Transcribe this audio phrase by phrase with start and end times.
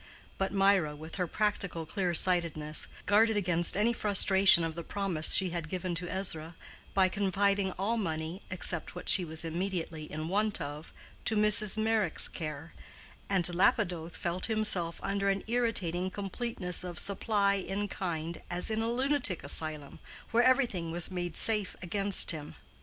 [0.39, 5.51] But Mirah, with her practical clear sightedness, guarded against any frustration of the promise she
[5.51, 6.55] had given to Ezra,
[6.95, 10.91] by confiding all money, except what she was immediately in want of,
[11.25, 11.77] to Mrs.
[11.77, 12.73] Meyrick's care,
[13.29, 18.89] and Lapidoth felt himself under an irritating completeness of supply in kind as in a
[18.89, 19.99] lunatic asylum
[20.31, 22.55] where everything was made safe against him.